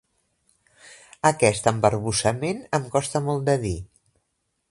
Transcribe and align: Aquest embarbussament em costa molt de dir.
Aquest 1.31 1.69
embarbussament 1.73 2.65
em 2.79 2.89
costa 2.97 3.23
molt 3.29 3.49
de 3.51 3.59
dir. 3.67 3.77